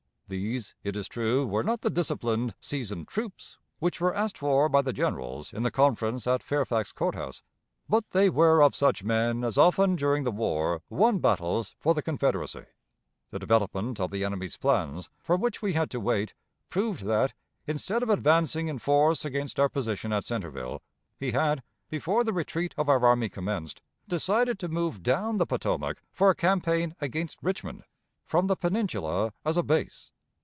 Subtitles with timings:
[0.33, 4.81] These, it is true, were not the disciplined, seasoned troops which were asked for by
[4.81, 7.43] the generals in the conference at Fairfax Court House,
[7.89, 12.01] but they were of such men as often during the war won battles for the
[12.01, 12.63] Confederacy.
[13.31, 16.33] The development of the enemy's plans, for which we had to wait,
[16.69, 17.33] proved that,
[17.67, 20.81] instead of advancing in force against our position at Centreville,
[21.19, 26.01] he had, before the retreat of our army commenced, decided to move down the Potomac
[26.13, 27.83] for a campaign against Richmond,
[28.23, 30.09] from the Peninsula as a base.